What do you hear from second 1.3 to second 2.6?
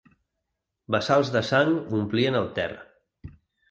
de sang omplien el